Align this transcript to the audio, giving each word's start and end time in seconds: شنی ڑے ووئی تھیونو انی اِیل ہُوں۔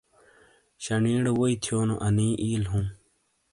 شنی 0.83 1.13
ڑے 1.23 1.31
ووئی 1.37 1.55
تھیونو 1.63 1.95
انی 2.07 2.27
اِیل 2.41 2.63
ہُوں۔ 2.71 2.85